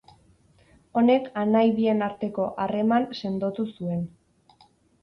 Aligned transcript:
Honek 1.01 1.27
anai 1.41 1.63
bien 1.81 2.01
arteko 2.09 2.49
harreman 2.65 3.07
sendotu 3.21 3.69
zuen. 3.79 4.07